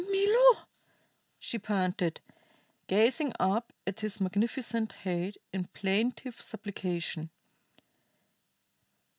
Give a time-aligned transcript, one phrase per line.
[0.11, 0.65] "Milo!"
[1.37, 2.21] she panted,
[2.87, 7.29] gazing up at his magnificent height in plaintive supplication.